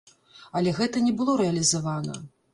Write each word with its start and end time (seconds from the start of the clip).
Але 0.59 0.73
гэта 0.79 1.03
не 1.09 1.13
было 1.21 1.37
рэалізавана. 1.43 2.19